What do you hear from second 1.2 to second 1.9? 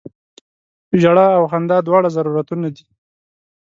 او خندا